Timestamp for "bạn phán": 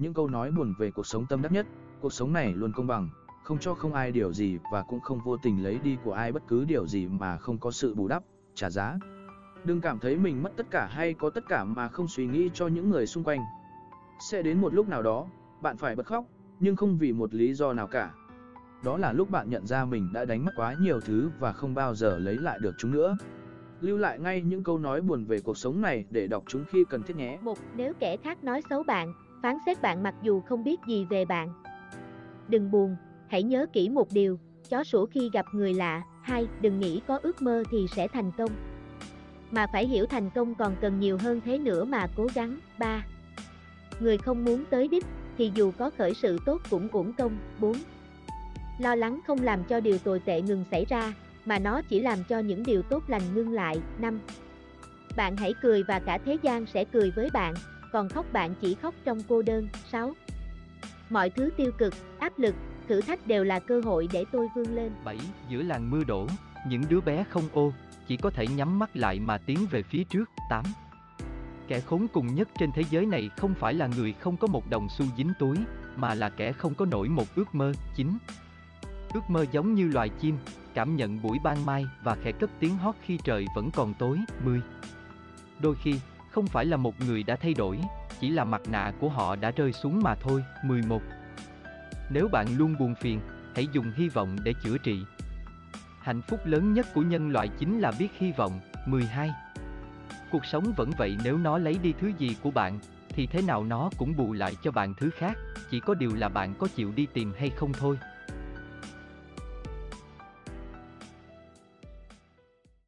28.82-29.58